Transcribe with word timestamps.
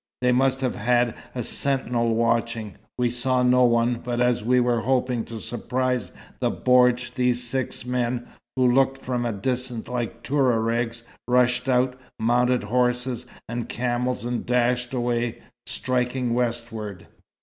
They 0.21 0.31
must 0.31 0.61
have 0.61 0.77
had 0.77 1.13
a 1.35 1.43
sentinel 1.43 2.15
watching. 2.15 2.73
We 2.97 3.11
saw 3.11 3.43
no 3.43 3.65
one, 3.65 4.01
but 4.03 4.19
as 4.19 4.43
we 4.43 4.59
were 4.59 4.81
hoping 4.81 5.23
to 5.25 5.37
surprise 5.39 6.11
the 6.39 6.49
bordj 6.51 7.13
these 7.13 7.43
six 7.43 7.85
men, 7.85 8.27
who 8.55 8.65
looked 8.65 8.97
from 8.99 9.27
a 9.27 9.31
distance 9.31 9.87
like 9.87 10.23
Touaregs, 10.23 11.03
rushed 11.27 11.69
out, 11.69 11.99
mounted 12.19 12.63
horses 12.63 13.27
and 13.47 13.69
camels 13.69 14.25
and 14.25 14.43
dashed 14.43 14.91
away, 14.91 15.43
striking 15.67 16.33
westward." 16.33 17.05